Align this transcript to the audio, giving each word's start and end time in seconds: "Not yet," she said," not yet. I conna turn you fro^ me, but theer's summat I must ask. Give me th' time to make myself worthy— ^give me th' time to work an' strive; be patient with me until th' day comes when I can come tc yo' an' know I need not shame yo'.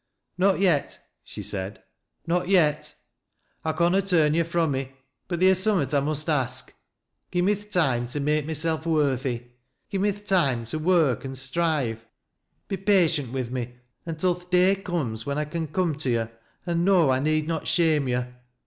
"Not 0.39 0.59
yet," 0.59 0.97
she 1.23 1.43
said," 1.43 1.83
not 2.25 2.47
yet. 2.49 2.95
I 3.63 3.71
conna 3.73 4.01
turn 4.01 4.33
you 4.33 4.43
fro^ 4.43 4.67
me, 4.67 4.93
but 5.27 5.39
theer's 5.39 5.59
summat 5.59 5.93
I 5.93 5.99
must 5.99 6.27
ask. 6.27 6.73
Give 7.29 7.45
me 7.45 7.53
th' 7.53 7.71
time 7.71 8.07
to 8.07 8.19
make 8.19 8.47
myself 8.47 8.87
worthy— 8.87 9.43
^give 9.93 9.99
me 10.01 10.11
th' 10.11 10.25
time 10.25 10.65
to 10.65 10.79
work 10.79 11.23
an' 11.23 11.35
strive; 11.35 12.03
be 12.67 12.77
patient 12.77 13.31
with 13.31 13.51
me 13.51 13.75
until 14.03 14.33
th' 14.33 14.49
day 14.49 14.75
comes 14.75 15.27
when 15.27 15.37
I 15.37 15.45
can 15.45 15.67
come 15.67 15.93
tc 15.93 16.13
yo' 16.13 16.29
an' 16.65 16.83
know 16.83 17.11
I 17.11 17.19
need 17.19 17.47
not 17.47 17.67
shame 17.67 18.07
yo'. 18.07 18.25